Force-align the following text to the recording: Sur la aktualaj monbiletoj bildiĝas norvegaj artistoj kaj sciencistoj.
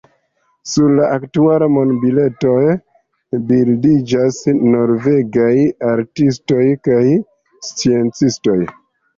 Sur 0.69 0.93
la 0.99 1.03
aktualaj 1.17 1.67
monbiletoj 1.73 2.63
bildiĝas 3.51 4.39
norvegaj 4.71 5.53
artistoj 5.93 6.65
kaj 6.89 7.01
sciencistoj. 7.71 8.59